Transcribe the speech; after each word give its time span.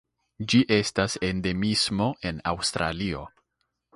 Ĝi 0.53 0.61
estas 0.77 1.17
endemismo 1.27 2.09
en 2.31 2.41
Aŭstralio. 2.53 3.23